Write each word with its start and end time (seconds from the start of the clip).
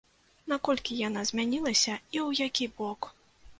Наколькі 0.53 0.97
яна 1.07 1.23
змянілася, 1.31 1.93
і 2.15 2.17
ў 2.27 2.43
які 2.47 2.65
бок? 2.83 3.01